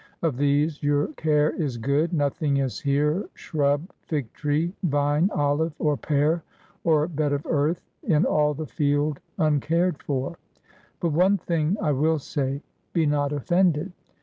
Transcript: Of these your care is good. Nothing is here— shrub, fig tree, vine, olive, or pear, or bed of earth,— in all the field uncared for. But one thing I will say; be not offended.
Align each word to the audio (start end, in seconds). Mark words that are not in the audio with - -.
Of 0.23 0.37
these 0.37 0.81
your 0.81 1.09
care 1.09 1.51
is 1.51 1.77
good. 1.77 2.11
Nothing 2.11 2.57
is 2.57 2.79
here— 2.79 3.29
shrub, 3.35 3.87
fig 4.01 4.33
tree, 4.33 4.73
vine, 4.81 5.29
olive, 5.31 5.73
or 5.77 5.95
pear, 5.95 6.41
or 6.83 7.07
bed 7.07 7.33
of 7.33 7.45
earth,— 7.45 7.83
in 8.03 8.25
all 8.25 8.55
the 8.55 8.65
field 8.65 9.19
uncared 9.37 10.01
for. 10.01 10.39
But 10.99 11.09
one 11.11 11.37
thing 11.37 11.77
I 11.79 11.91
will 11.91 12.17
say; 12.17 12.63
be 12.93 13.05
not 13.05 13.31
offended. 13.31 13.91